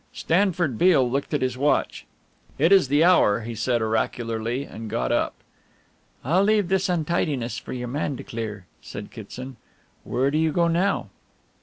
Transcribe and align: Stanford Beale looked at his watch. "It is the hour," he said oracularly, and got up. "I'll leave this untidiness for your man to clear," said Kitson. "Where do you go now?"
Stanford 0.13 0.79
Beale 0.79 1.07
looked 1.07 1.31
at 1.31 1.43
his 1.43 1.59
watch. 1.59 2.07
"It 2.57 2.71
is 2.71 2.87
the 2.87 3.03
hour," 3.03 3.41
he 3.41 3.53
said 3.53 3.83
oracularly, 3.83 4.63
and 4.63 4.89
got 4.89 5.11
up. 5.11 5.35
"I'll 6.25 6.41
leave 6.41 6.69
this 6.69 6.89
untidiness 6.89 7.59
for 7.59 7.71
your 7.73 7.87
man 7.87 8.17
to 8.17 8.23
clear," 8.23 8.65
said 8.81 9.11
Kitson. 9.11 9.57
"Where 10.03 10.31
do 10.31 10.39
you 10.39 10.51
go 10.51 10.67
now?" 10.67 11.09